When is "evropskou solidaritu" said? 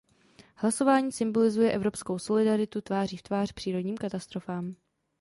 1.71-2.81